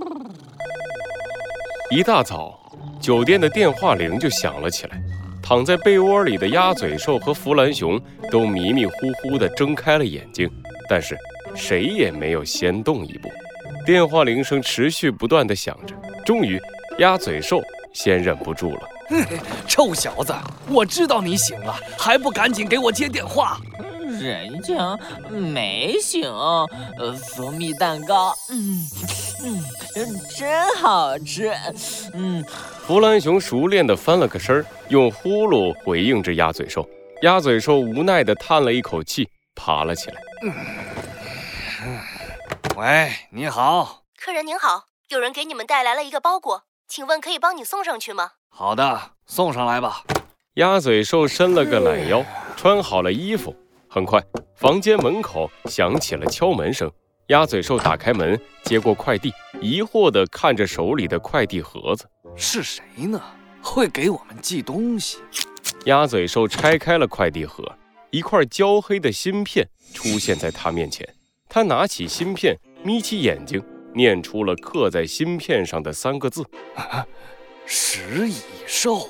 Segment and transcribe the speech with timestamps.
[1.90, 2.58] 一大早，
[3.00, 5.02] 酒店的电话铃就响了起来。
[5.42, 8.00] 躺在被窝里的鸭嘴兽和弗兰熊
[8.30, 10.48] 都迷迷糊糊地睁开了眼睛，
[10.88, 11.18] 但是
[11.56, 13.28] 谁也没有先动一步。
[13.84, 15.94] 电话铃声持续不断地响着，
[16.24, 16.60] 终于，
[16.98, 17.60] 鸭嘴兽
[17.92, 18.82] 先忍不住了
[19.66, 20.32] ：“臭小子，
[20.68, 23.58] 我知道你醒了，还不赶紧给我接电话？”
[24.20, 24.96] 人家
[25.30, 28.86] 没醒，呃，蜂蜜蛋糕，嗯
[29.44, 29.64] 嗯，
[30.36, 31.52] 真好吃，
[32.14, 32.44] 嗯。
[32.86, 36.88] 弗兰熊熟练地翻了个身儿，用呼噜回应着鸭嘴兽。
[37.22, 40.20] 鸭嘴兽无奈地叹了一口气，爬了起来。
[42.76, 48.32] 喂，你好，客人您好，有人给你们带来了一个包裹，请问可以帮你送上去吗？
[48.48, 50.02] 好的，送上来吧。
[50.54, 52.24] 鸭嘴兽伸了个懒腰，
[52.56, 53.54] 穿好了衣服。
[53.88, 54.22] 很快，
[54.56, 56.90] 房间门口响起了敲门声。
[57.30, 62.04] 鸭嘴兽打开门，接过快递，疑惑地看着手里的快递盒子
[62.34, 63.22] ：“是谁呢？
[63.62, 65.18] 会给我们寄东西？”
[65.86, 67.64] 鸭嘴兽拆开了快递盒，
[68.10, 71.08] 一块焦黑的芯片出现在他面前。
[71.48, 73.62] 他拿起芯片，眯起眼睛，
[73.94, 76.44] 念出了刻在芯片上的三个字
[77.64, 79.08] ：“食蚁兽。”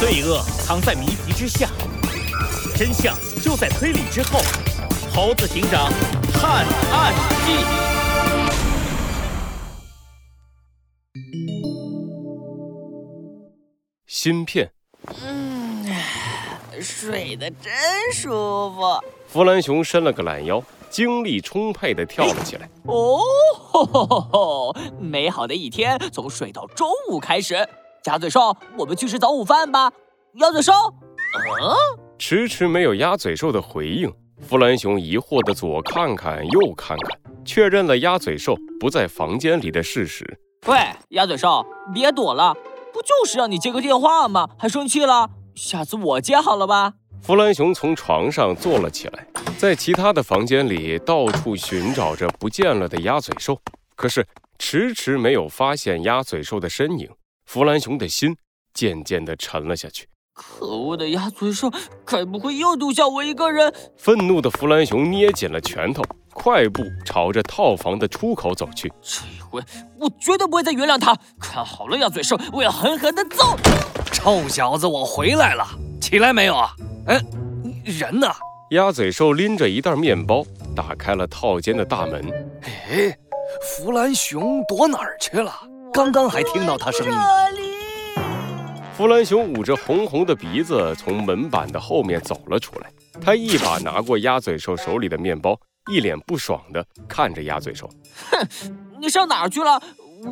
[0.00, 1.68] 罪恶藏在谜题之下，
[2.84, 4.40] 真相就在推理之后。
[5.14, 5.88] 猴子警长
[6.32, 7.14] 探案
[7.46, 7.64] 记。
[14.04, 14.72] 芯片。
[15.22, 15.86] 嗯，
[16.80, 17.72] 睡得真
[18.12, 18.28] 舒
[18.72, 19.00] 服。
[19.28, 20.60] 弗兰熊伸了个懒腰，
[20.90, 22.68] 精力充沛地跳了起来。
[22.86, 23.20] 哦，
[23.54, 24.76] 吼吼吼吼！
[24.98, 27.54] 美好的一天从睡到中午开始。
[28.06, 29.92] 鸭嘴兽，我们去吃早午饭吧。
[30.40, 30.72] 鸭嘴兽，
[31.62, 34.08] 嗯，迟迟没有鸭嘴兽的回应。
[34.42, 40.38] 弗兰熊疑惑地左看看右看看，确认了鸭嘴兽不在房间里的事实。
[40.68, 40.76] 喂，
[41.08, 42.54] 鸭嘴兽，别躲了，
[42.92, 44.48] 不就是让你接个电话吗？
[44.56, 45.28] 还生气了？
[45.56, 46.94] 下次我接好了吧？
[47.20, 49.26] 弗兰熊从床上坐了起来，
[49.58, 53.60] 在其他的房间里到处寻找着不见了的鸭嘴兽，
[53.96, 54.24] 可是
[54.60, 57.10] 迟迟没有发现鸭嘴兽的身影。
[57.46, 58.36] 弗兰熊的心
[58.72, 60.06] 渐渐地沉了下去。
[60.58, 61.70] 可恶的鸭嘴兽，
[62.04, 63.72] 该不会又丢下我一个人？
[63.96, 68.92] 愤怒的弗兰熊捏紧了拳头，快步朝着套房的出口走去。
[69.00, 69.62] 这一回，
[69.98, 71.16] 我绝对不会再原谅他！
[71.40, 73.56] 看好了，鸭嘴兽，我要狠狠的揍！
[74.12, 75.66] 臭小子，我回来了，
[76.00, 76.74] 起来没有啊？
[77.06, 77.20] 哎，
[77.84, 78.28] 人呢？
[78.70, 80.44] 鸭嘴兽拎着一袋面包，
[80.74, 82.24] 打开了套间的大门。
[82.62, 83.16] 哎，
[83.62, 85.52] 弗兰熊躲哪儿去了？
[85.92, 87.12] 刚刚还听到他声音。
[89.02, 92.88] 弗兰熊捂着红红的鼻子从门板的后面走了出来，
[93.20, 95.58] 他一把拿过鸭嘴兽手里的面包，
[95.90, 97.90] 一脸不爽地看着鸭嘴兽
[98.30, 98.46] ：“哼，
[99.00, 99.82] 你上哪儿去了？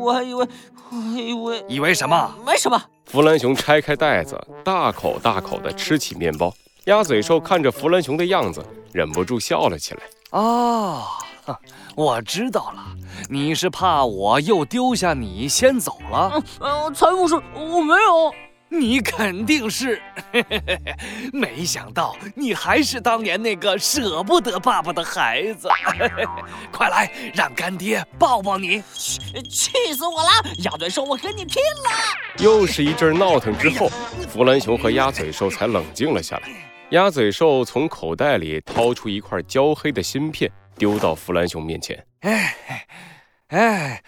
[0.00, 0.46] 我还以为，
[0.92, 1.64] 我还以为……
[1.68, 2.32] 以为什么？
[2.46, 6.54] 没什么。”弗兰熊拆开袋子，大口大口地吃起面包。
[6.84, 10.00] 鸭嘴兽看着弗兰熊的样子，忍不住笑了起来。
[10.30, 11.02] 哦。
[11.96, 12.96] 我知道了，
[13.28, 16.40] 你是怕我又丢下你先走了？
[16.60, 18.32] 嗯，才不是，我没有。
[18.72, 20.00] 你肯定是，
[21.32, 25.68] 没想到你还是当年那个舍不得爸爸的孩子。
[26.72, 28.82] 快来，让干爹抱抱你！
[29.50, 30.30] 气死我了！
[30.64, 31.90] 鸭嘴兽，我跟你拼了！
[32.38, 33.90] 又是一阵闹腾之后，
[34.28, 36.48] 弗兰熊和鸭嘴兽才冷静了下来。
[36.90, 40.50] 鸭嘴兽从口袋里掏出一块焦黑的芯片。
[40.74, 42.56] 丢到弗兰熊面前，哎，
[43.48, 44.02] 哎，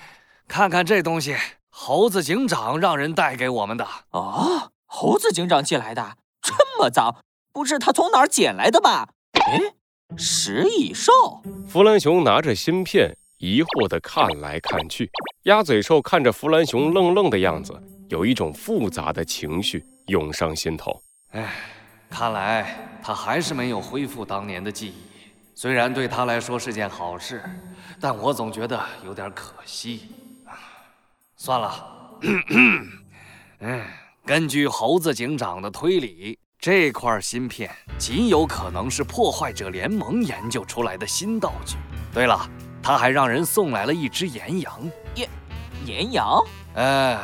[0.49, 1.37] 看看这东西，
[1.77, 3.85] 猴子警长让人带给我们的。
[4.11, 7.17] 哦，猴子警长寄来的，这么脏，
[7.53, 9.09] 不是他从哪儿捡来的吧？
[9.33, 9.61] 哎，
[10.17, 11.13] 食蚁兽。
[11.69, 15.11] 弗兰熊拿着芯片，疑惑地看来看去。
[15.43, 17.75] 鸭嘴兽看着弗兰熊愣愣的样子，
[18.09, 21.03] 有一种复杂的情绪涌上心头。
[21.33, 21.55] 哎，
[22.09, 24.95] 看来他还是没有恢复当年的记忆。
[25.57, 27.43] 虽然对他来说是件好事，
[28.01, 30.09] 但我总觉得有点可惜。
[31.37, 32.19] 算了，
[33.61, 33.83] 嗯，
[34.25, 41.77] 根据猴子警长的推理，这块芯片极有可能是破坏者联盟研究出来的新道具。
[42.13, 42.49] 对了，
[42.83, 44.91] 他还让人送来了一只岩羊。
[45.15, 45.29] 岩
[45.85, 46.43] 岩羊？
[46.75, 47.19] 哎，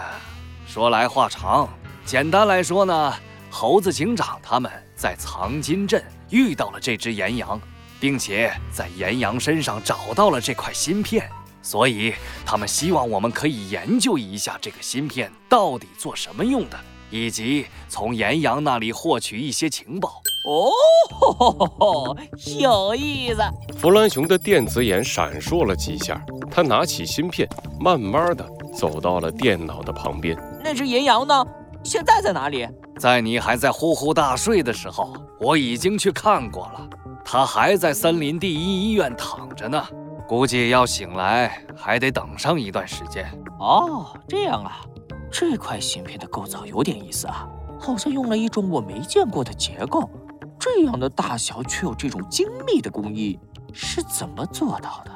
[0.67, 1.69] 说来话长，
[2.05, 3.15] 简单来说呢，
[3.51, 7.61] 猴子警长他们在藏金镇遇到了这只岩羊。
[8.01, 11.31] 并且在岩羊身上找到了这块芯片，
[11.63, 12.15] 所以
[12.45, 16.79] 他们希望我们可以研究一下这个芯片到底做什么用的，
[17.11, 20.23] 以及从岩羊那里获取一些情报。
[20.47, 20.71] 哦，
[21.11, 22.17] 吼吼吼吼，
[22.59, 23.43] 有意思。
[23.77, 27.47] 弗兰熊的电子眼闪烁了几下，他拿起芯片，
[27.79, 30.37] 慢慢的走到了电脑的旁边。
[30.65, 31.45] 那只岩羊呢？
[31.85, 32.67] 现在在哪里？
[32.99, 36.89] 在你还在呼呼大睡的时候，我已经去看过了，
[37.25, 39.87] 它还在森林第一医院躺着呢。
[40.31, 43.29] 估计要醒来还得等上一段时间。
[43.59, 44.81] 哦，这样啊，
[45.29, 47.49] 这块芯片的构造有点意思啊，
[47.81, 50.09] 好像用了一种我没见过的结构。
[50.57, 53.41] 这样的大小却有这种精密的工艺，
[53.73, 55.11] 是怎么做到的？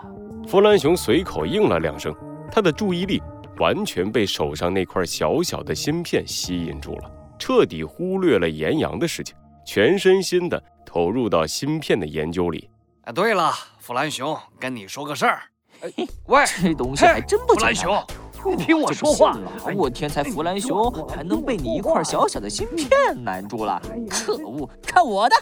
[0.48, 2.12] 弗兰熊随口应了两声，
[2.50, 3.22] 他的注意力
[3.60, 7.10] 完全被手上那块小小的芯片吸引住了。
[7.38, 12.68] 彻底忽略了岩羊的事情，全身心的投入到芯片的研究里。
[13.02, 13.52] 哎，对了，
[13.84, 15.42] 弗兰熊，跟你说个事儿。
[16.24, 17.74] 喂，这东西还真不简单。
[17.74, 18.06] 弗兰
[18.42, 19.38] 熊，你听我说话。
[19.76, 22.88] 我天才弗兰熊还能被你一块小小的芯片
[23.22, 23.78] 难住了？
[24.08, 25.36] 可恶，看我的！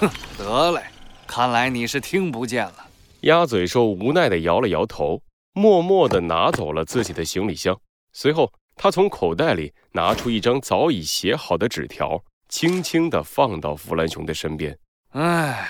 [0.00, 0.82] 哼，得嘞，
[1.24, 2.84] 看来你是听不见了。
[3.20, 5.22] 鸭嘴兽无奈的摇了摇头，
[5.52, 7.78] 默默的拿走了自己的行李箱，
[8.12, 8.52] 随后。
[8.74, 14.76] 他从口袋里拿出一张早已写好的纸条，轻轻地放到弗兰熊的身边。
[15.12, 15.66] 唉，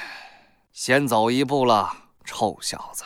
[0.79, 1.91] 先走一步了，
[2.23, 3.03] 臭小子。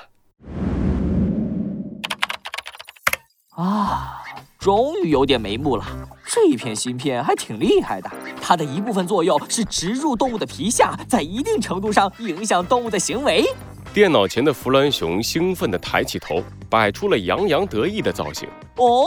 [3.51, 4.25] 啊，
[4.59, 5.87] 终于有点眉目了。
[6.27, 8.11] 这片芯片还挺厉害的，
[8.43, 13.49] 它的一部分作用是植入动物的皮下，在一定程度上影响动物的行为。
[13.95, 18.49] 电脑前的弗兰熊兴奋地抬起头，摆出了洋洋得意的造型。
[18.79, 19.07] 哦，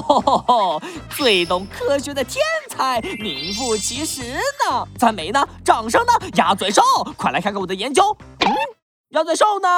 [0.00, 0.82] 吼吼吼吼！
[1.10, 4.86] 最懂科学的天才，名副其实呢！
[4.98, 5.46] 赞美呢？
[5.64, 6.12] 掌声呢？
[6.36, 6.82] 鸭嘴兽，
[7.16, 8.16] 快来看看我的研究。
[8.40, 8.52] 嗯，
[9.10, 9.68] 鸭嘴兽呢？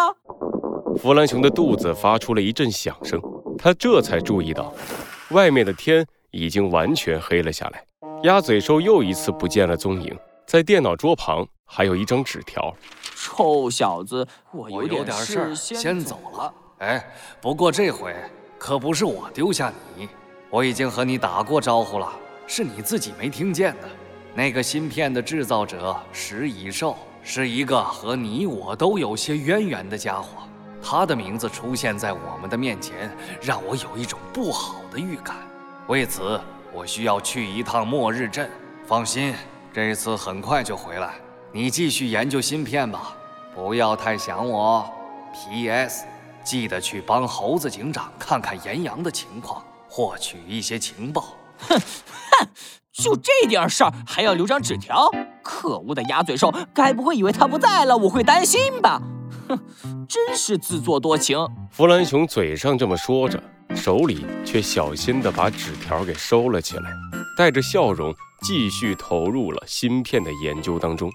[0.97, 3.21] 弗兰熊的肚子发出了一阵响声，
[3.59, 4.73] 他这才注意到，
[5.31, 7.85] 外面的天已经完全黑了下来。
[8.23, 10.17] 鸭嘴兽又一次不见了踪影，
[10.47, 12.75] 在电脑桌旁还有一张纸条。
[13.15, 16.55] 臭小子，我有点事，先走了。
[16.79, 17.07] 哎，
[17.41, 18.15] 不过这回
[18.59, 20.09] 可不是我丢下你，
[20.51, 22.13] 我已经和你打过招呼了，
[22.47, 23.89] 是你自己没听见的。
[24.35, 30.43] 那个芯片的制造者石蚁兽是一个和你我都有些渊源的家伙，
[30.83, 33.11] 他的名字出现在我们的面前，
[33.41, 35.37] 让我有一种不好的预感。
[35.87, 36.41] 为此，
[36.73, 38.51] 我需要去一趟末日镇。
[38.87, 39.35] 放心，
[39.73, 41.15] 这次很快就回来。
[41.53, 43.17] 你继续研究芯片吧，
[43.55, 44.89] 不要太想我。
[45.33, 46.05] P.S.
[46.47, 51.37] 记得去帮猴子警长看看岩羊的情况，获取一些情报。
[51.59, 52.49] 哼哼，
[52.93, 55.11] 就这点事儿还要留张纸条？
[55.43, 59.03] 可恶的鸭嘴兽，该不会以为他不在了我会担心吧？
[59.49, 59.59] 哼，
[60.09, 61.37] 真是自作多情。
[61.73, 63.43] 弗兰熊嘴上这么说着，
[63.75, 66.89] 手里却小心地把纸条给收了起来，
[67.37, 71.11] 带着笑容继续投入了芯片的研究当中。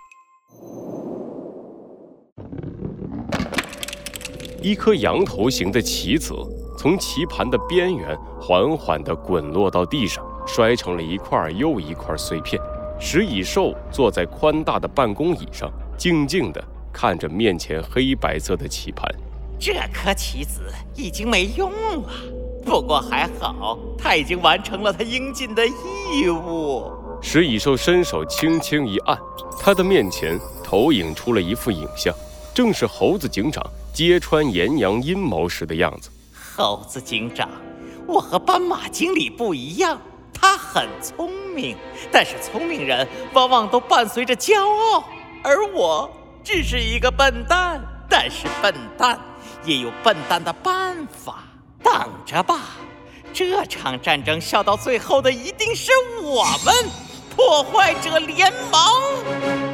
[4.62, 6.36] 一颗羊头形的棋子
[6.78, 12.62] 从棋盘的边缘缓缓地滚落到地上，摔成了一块又一块碎片。
[13.00, 16.64] 石蚁兽坐在宽大的办公椅上，静静地
[16.94, 19.10] 看着面前黑白色的棋盘。
[19.60, 20.62] 这颗棋子
[20.96, 22.10] 已经没用了，
[22.64, 26.92] 不过还好，它已经完成了它应尽的义务。
[27.20, 29.18] 石蚁兽伸手轻轻一按，
[29.60, 32.14] 他的面前投影出了一幅影像，
[32.54, 33.66] 正是猴子警长。
[33.94, 36.10] 揭穿岩羊阴谋时的样子。
[36.56, 37.50] 猴子警长，
[38.08, 40.00] 我和斑马经理不一样，
[40.34, 41.76] 他很聪明，
[42.10, 45.04] 但是聪明人往往都伴随着骄傲，
[45.44, 46.10] 而我
[46.42, 47.82] 只是一个笨蛋。
[48.10, 49.20] 但是笨蛋
[49.66, 51.44] 也有笨蛋的办法。
[51.84, 51.94] 等
[52.26, 52.62] 着吧，
[53.34, 55.92] 这场战争笑到最后的一定是
[56.22, 56.74] 我们，
[57.36, 59.71] 破坏者联盟。